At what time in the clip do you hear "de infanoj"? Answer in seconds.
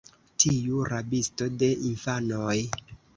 1.63-2.55